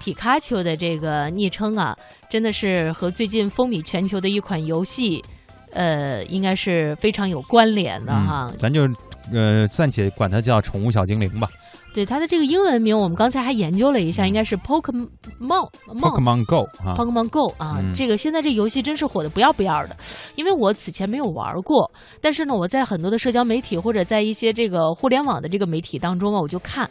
[0.00, 1.94] 皮卡丘的这个昵称啊，
[2.30, 5.22] 真的是和最近风靡全球的一款游戏，
[5.72, 8.48] 呃，应该是非常有关联的哈。
[8.50, 8.88] 嗯，咱就
[9.32, 11.46] 呃暂且管它叫宠物小精灵吧。
[11.92, 15.08] 对它的这个英文名，我们刚才还研究了一下，应该是 Pokemon
[15.40, 19.96] Pokemon Go 啊，Pokemon Go 啊，嗯这个现在这游戏真是火的不要不要的，
[20.36, 21.90] 因为我此前没有玩过，
[22.20, 26.88] 但是呢，我在很多的社交媒体或者在一些这个互联网的这个媒体当中啊，我就看。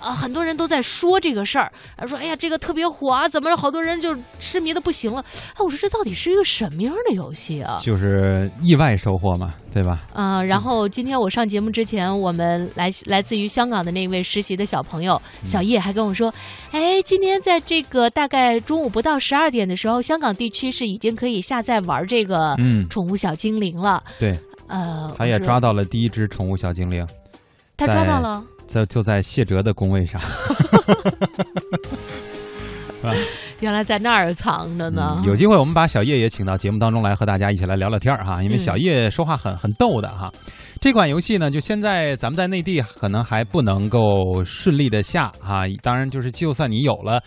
[0.00, 5.22] 啊，很多人都在说这个事儿，啊说哎呀，这个特别火啊，怎么着，好多人就痴迷的不行了。
[5.54, 7.78] 哎，我说这到底是一个什么样的游戏啊？
[7.82, 10.00] 就是意外收获嘛，对吧？
[10.14, 16.32] 啊、然后今天我上节目之前，我们来来自于香港的那位实习的小朋友小叶还跟我说，
[16.70, 24.02] 哎，今天在这个大概中午不到十二点的时候，香港地区是已经可以下载玩这个嗯宠物小精灵了。
[24.18, 27.06] 对，呃，他也抓到了第一只宠物小精灵，
[27.76, 30.20] 他抓到了，在就在谢哲的工位上。
[33.60, 35.16] 原来在那儿藏着呢。
[35.18, 38.42] 嗯有机会我们把小叶也请到节目当中来，和大家一起来聊聊天儿哈。
[38.42, 40.30] 因为嗯小叶说话很很逗的哈。
[40.80, 45.64] 这款游戏呢，就现在咱们在内地可能还不能够顺利的下哈。
[45.82, 47.20] 当然，就是就算你有了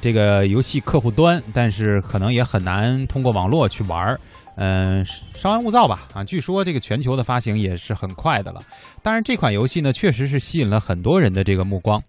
[0.00, 4.18] 这个游戏客户端，但是可能也很难通过网络去玩儿。
[4.56, 5.04] 嗯，
[5.34, 6.24] 稍安勿躁吧啊！
[6.24, 8.60] 据说这个全球的发行也是很快的了。
[9.02, 12.02] 当然，这款游戏呢，确实是吸引了很多人的这个目光。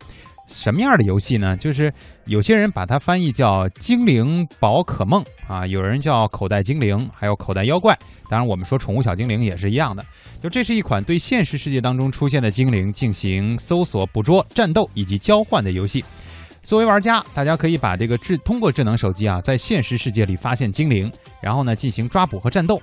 [0.48, 1.58] 什么样的游戏呢？
[1.58, 1.94] 就是
[2.26, 7.94] 有些人把它翻译叫“精灵宝可梦”啊，有人叫“口袋精灵”，还有“口袋妖怪”。
[8.32, 10.02] 当然，我们说宠物小精灵也是一样的。
[10.42, 16.02] 就这是一款对现实世界当中出现的精灵进行搜索、捕捉、战斗以及交换的游戏。
[16.68, 21.10] 作为玩家，大家可以把这个智通过智能手机啊，在现实世界里发现精灵，
[21.42, 22.78] 然后呢进行抓捕和战斗。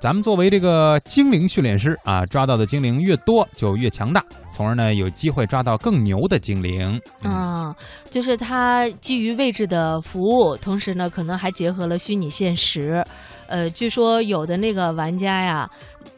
[0.00, 7.00] 咱们作为这个精灵训练师啊，抓到的精灵越多就越强大，从而呢有机会抓到更牛的精灵。
[7.22, 7.72] 嗯，
[8.10, 13.04] 就是它基于位置的服务，同时呢，可能还结合了虚拟现实。
[13.46, 15.68] 呃，据说有的那个玩家呀，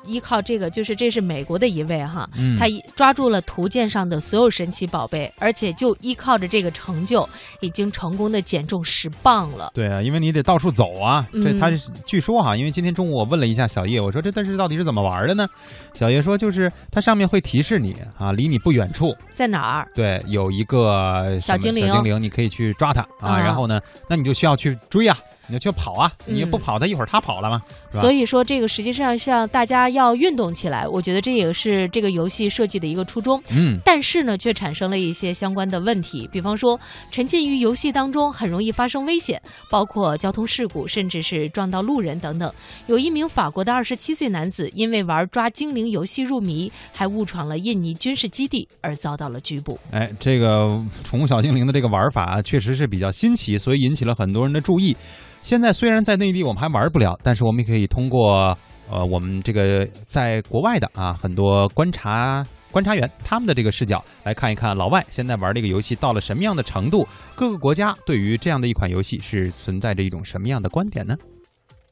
[0.07, 7.29] 依靠这个，就是这是美国的一位哈，嗯他一抓住了图鉴上的所有神奇宝贝，而且就依靠着这个成就，
[7.61, 9.71] 已经成功的减重十磅了。
[9.75, 11.27] 对啊，因为你得到处走啊。
[11.33, 15.47] 这嗯他是据说哈，因为今天中午我问了一下小叶，我说这但是到底是怎么玩的呢？
[15.95, 19.89] 小叶说就是它上面会提示你啊，离你不远处，在哪儿？
[19.95, 23.35] 对，有一个小精灵小精灵你可以去抓它啊。
[23.35, 25.17] 啊然后呢，那你就需要去追啊，
[25.47, 27.61] 你就去跑啊，嗯你不跑，他一会儿他跑了嘛，
[27.91, 28.01] 是吧？
[28.01, 33.41] 所以说，这个实际上像大家要运动起来，我觉得这也是这个游戏设计的一个初衷。
[33.51, 36.79] 嗯，但是呢，却产生了一些相关的问题，比方说，
[37.11, 39.41] 沉浸于游戏当中很容易发生危险，
[39.71, 42.53] 包括交通事故，甚至是撞到路人等等。
[42.87, 49.79] 有一名法国的二十七岁男子，因为玩抓精灵游戏入迷，还误闯了印尼军事基地，而遭到了拘捕。
[49.91, 54.97] 哎，这个宠物小精灵的这个玩法确实是比较新奇，所以引起了很多人的注意。
[55.45, 58.57] 现在虽然在内地我们还玩不了，但是我们也可以通过
[58.91, 67.07] 呃我们这个在国外的啊很多观察观察员他们的这个视角来看一看老外现在玩这个游戏到了什么样的程度，
[67.37, 71.15] 各个国家对于这样的一款游戏是存在着一种什么样的观点呢？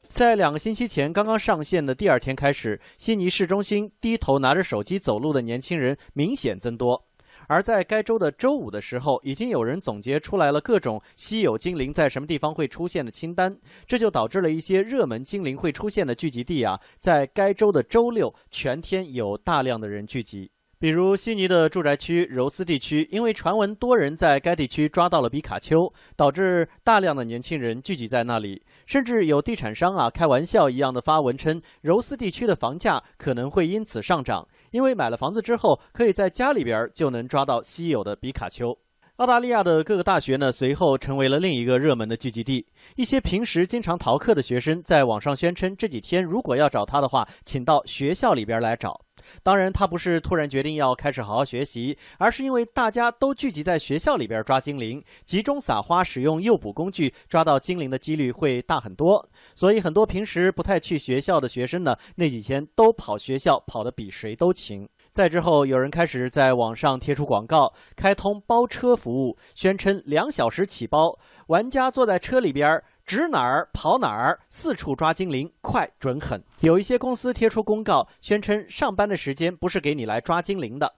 [0.09, 6.99] 在两个星期前刚刚上线的第二天开始，悉尼市中心低头拿着手机走路的年轻人明显增多。
[7.47, 13.55] 而在该州的周五的时候，已经有人总结出来了各种稀有精灵在什么地方会出现的清单，
[13.85, 20.49] 这就导致了一些热门精灵会出现的聚集地啊，在该州的周六全天有大量的人聚集。
[20.83, 38.77] 比如悉尼的住宅区柔斯地区，因为传闻多人在该地区抓到了比卡丘，导致大量的年轻人聚集在那里，甚至有地产商啊开玩笑一样的发文称，柔斯地区的房价可能会因此上涨，因为买了房子之后，可以在家里边就能抓到稀有的比卡丘。
[39.15, 42.67] 澳大利亚的各个大学呢，随后成为了另一个热门的聚集地。
[42.97, 48.99] 一些平时经常逃课的学生在网上宣称，这几天如果要找他的话，请到学校里边来找。
[49.41, 59.27] 当然，他不是突然决定要开始好好学习，而是因为大家都聚集在学校里边抓精灵，集中撒花，使用诱捕工具抓到精灵的几率会大很多。
[59.55, 64.87] 所以，很多平时不太去学校的学生呢，那几天都跑学校，跑得比谁都勤。
[65.11, 71.17] 再之后，有人开始在网上贴出广告，开通包车服务，宣称两小时起包，
[71.47, 72.83] 玩家坐在车里边儿。
[73.05, 76.41] 指哪儿跑哪儿，四处抓精灵，快准狠。
[76.61, 80.93] 有一些公司贴出公告，宣称上班的时间不是给你来抓精灵的。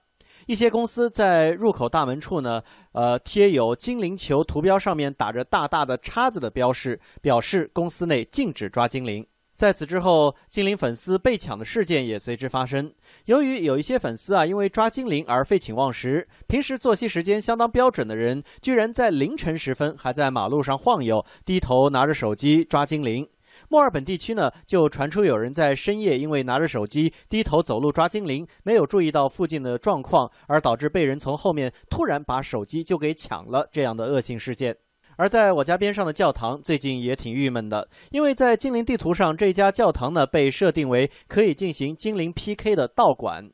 [0.46, 2.62] 一些公司在入口大门处呢，
[2.92, 9.26] 呃，贴有精灵球图标，上面打着大大的叉子的标识，表示公司内禁止抓精灵。
[9.56, 12.92] 在此之后，精灵粉丝被抢的事件也随之发生。
[13.24, 23.26] 由于有一些粉丝啊，因为抓精灵而废寝忘食，平时作息时间相当标准的人，居然在凌晨时分还在马路上晃悠，低头拿着手机抓精灵。
[23.70, 34.76] 墨尔本地区呢，就传出有人在深夜因为拿着手机低头走路抓精灵，没有注意到附近的状况，而导致被人从后面突然把手机就给抢了这样的恶性事件。
[35.16, 43.50] 而在我家边上的教堂最近也挺郁闷的，因为在精灵地图上，这家教堂呢被设定为可以进行精灵 PK 的道馆。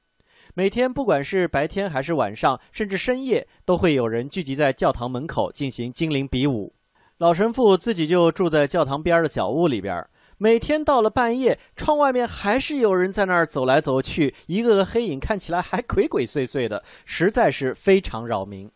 [0.54, 6.74] 每天不管是白天还是晚上，甚至深夜，都会有人聚集在教堂门口进行精灵比武。
[7.18, 10.04] 老神父自己就住在教堂边的小屋里边，
[10.38, 18.68] 每天到了半夜，窗外面还是有人在那儿走来走去，一个个黑影看起来还鬼鬼祟祟的，实在是非常扰民。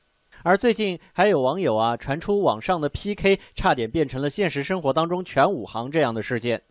[0.46, 6.62] 而最近还有网友啊传出网上的 PK 差点变成了现实生活当中全武行这样的事件。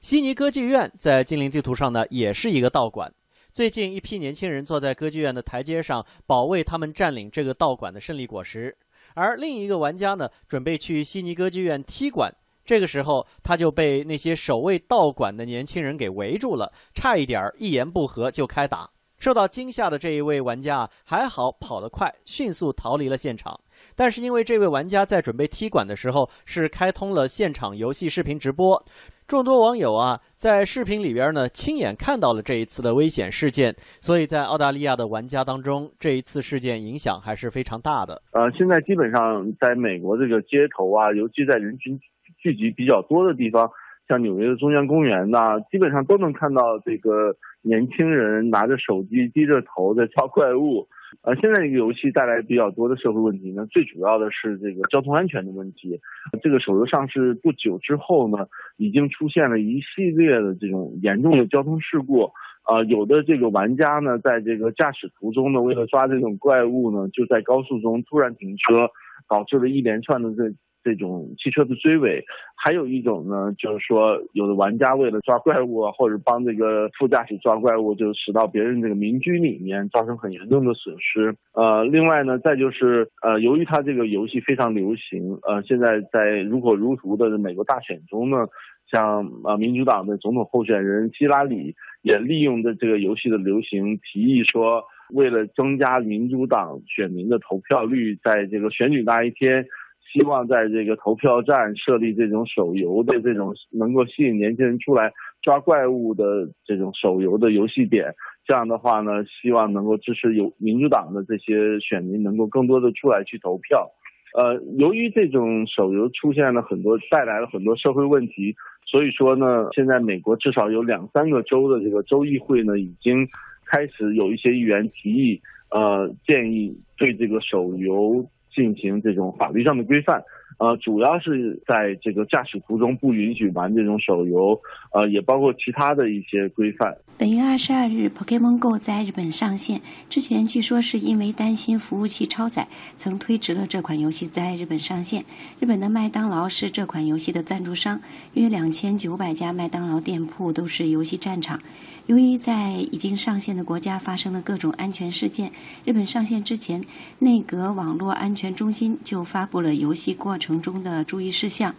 [0.00, 3.14] 悉尼歌剧院在精灵地图上呢也是一个道馆。
[3.52, 8.76] 最近一批年轻人坐在歌剧院的台阶上，保卫他们占领这个道馆的胜利果实。
[9.14, 12.34] 而另一个玩家呢准备去悉尼歌剧院踢馆，
[12.64, 18.90] 这个时候他就被那些守卫道馆的年轻人给围住了，差一点一言不合就开打。
[19.22, 23.56] 受到惊吓的这一位玩家还好跑得快，迅速逃离了现场。
[23.94, 28.84] 但是因为这位玩家在准备踢馆的时候是开通了现场游戏视频直播，
[29.28, 38.20] 众多网友啊在视频里边呢亲眼看到了这一次的危险事件，所以在澳大利亚的玩家当中，这一次事件影响还是非常大的。
[38.32, 41.96] 呃，现在基本上在美国这个街头啊，尤其在人群
[42.42, 43.70] 聚集比较多的地方。
[44.08, 50.88] 像纽约的中央公园呐，基本上都能看到这个年轻人拿着手机低着头在抓怪物。
[51.22, 56.00] 呃，现在这个游戏带来比较多的社会问题呢，最主要的是这个交通安全的问题。
[56.42, 58.46] 这个手游上市不久之后呢，
[58.76, 62.30] 已经出现了一系列的这种严重的交通事故。
[62.64, 68.88] 啊，有的这个玩家呢，在这个驾驶途中呢，为了抓这种怪物呢，就在高速中突然停车，
[69.28, 70.54] 导致了一连串的这。
[70.82, 72.24] 这种汽车的追尾，
[72.56, 81.34] 还有一种呢，就是说有的玩家为了抓怪物啊，或者帮这个副驾驶抓怪物，就驶到别人这个民居里面，造成很严重的损失。
[81.54, 88.46] 呃，另外呢，再就是呃，由于它这个游戏非常流行，呃，现在在如火如荼的美国大选中呢，
[88.90, 94.82] 像呃民主党的总统候选人希拉里也利用的这个游戏的流行，提议说，
[95.14, 99.64] 为了增加民主党选民的投票率，在这个选举那一天。
[100.12, 105.10] 希望在这个投票站设立这种手游的这种能够吸引年轻人出来
[105.40, 108.12] 抓怪物的这种手游的游戏点，
[108.44, 113.90] 这样的话呢，希望能够支持有民主党的这些选民能够更多的出来去投票。
[114.34, 118.54] 呃，由于这种手游出现了很多带来了很多社会问题，
[118.84, 123.26] 所以说呢，现在美国至少有两三个州的这个州议会呢，已经
[123.66, 128.26] 开始有一些议员提议，呃，建议对这个手游。
[128.54, 130.22] 进行这种法律上的规范，
[130.62, 134.56] 呃，主要是在这个驾驶途中不允许玩这种手游，
[134.92, 136.96] 呃，也包括其他的一些规范。
[137.18, 145.24] 本月二十二日，Pokemon Go 在日本上线之前，据说是因为担心服务器超载，曾推迟了这款游戏在日本上线。
[145.58, 148.00] 日本的麦当劳是这款游戏的赞助商，
[148.34, 151.60] 约两千九百家麦当劳店铺都是游戏战场。
[152.06, 155.52] 由于在已经上线的国家发生了各种安全事件，
[155.84, 156.84] 日本上线之前，
[157.20, 161.74] 内阁网络安全中心就发布了游戏过程中的注意事项。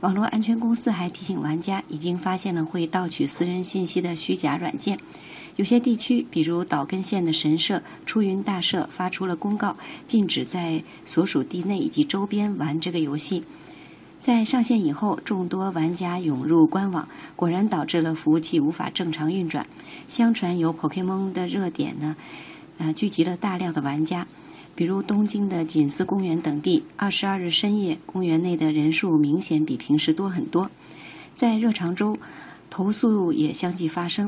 [0.00, 4.98] 网络安全公司还提醒玩家，已经发现了会盗取私人信息的虚假软件。
[5.56, 13.42] 有些地区，比如岛根县的神社出云大社，发出了公告，禁止在所属地内以及周边玩这个游戏。
[14.20, 19.66] 在上线以后，众多玩家涌入官网，果然导致了服务器无法正常运转。
[20.08, 22.16] 相传有 Pokemon 的热点呢，
[22.78, 24.26] 啊，聚集了大量的玩家，
[24.76, 26.84] 比如东京的锦丝公园等地。
[26.94, 30.70] 二十二日深夜，公园内的人数明显比平时多很多。
[31.34, 32.16] 在热肠中，
[32.70, 34.24] 投诉也相继发生。